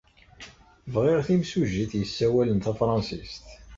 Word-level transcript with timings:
Bɣiɣ 0.93 1.19
timsujjit 1.27 1.91
yessawalen 1.97 2.59
tafṛansit. 2.59 3.35